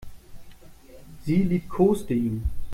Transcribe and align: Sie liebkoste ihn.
Sie 1.25 1.43
liebkoste 1.43 2.15
ihn. 2.15 2.45